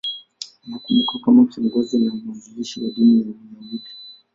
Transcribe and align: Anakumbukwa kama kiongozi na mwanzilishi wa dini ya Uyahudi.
Anakumbukwa 0.67 1.19
kama 1.25 1.45
kiongozi 1.45 1.99
na 1.99 2.15
mwanzilishi 2.15 2.83
wa 2.83 2.89
dini 2.89 3.21
ya 3.21 3.25
Uyahudi. 3.27 3.89